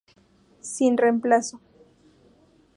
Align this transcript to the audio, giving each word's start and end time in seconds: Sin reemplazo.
Sin 0.61 0.97
reemplazo. 0.97 1.61